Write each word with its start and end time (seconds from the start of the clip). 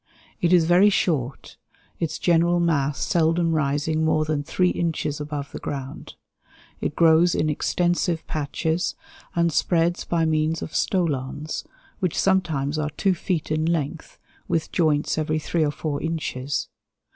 It 0.41 0.51
is 0.51 0.65
very 0.65 0.89
short, 0.89 1.57
its 1.99 2.17
general 2.17 2.59
mass 2.59 2.99
seldom 3.05 3.51
rising 3.53 4.03
more 4.03 4.25
than 4.25 4.41
3 4.41 4.71
inches 4.71 5.21
above 5.21 5.51
the 5.51 5.59
ground. 5.59 6.15
It 6.79 6.95
grows 6.95 7.35
in 7.35 7.51
extensive 7.51 8.25
patches, 8.25 8.95
and 9.35 9.53
spreads 9.53 10.03
by 10.03 10.25
means 10.25 10.63
of 10.63 10.73
stolons, 10.73 11.65
which 11.99 12.19
sometimes 12.19 12.79
are 12.79 12.89
2 12.97 13.13
feet 13.13 13.51
in 13.51 13.63
length, 13.65 14.17
with 14.47 14.71
joints 14.71 15.19
every 15.19 15.37
3 15.37 15.63
or 15.63 15.71
4 15.71 16.01
inches. 16.01 16.67